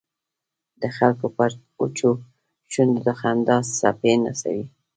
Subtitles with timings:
[0.81, 2.11] د خلکو پر وچو
[2.71, 4.65] شونډو د خندا څپې نڅوي.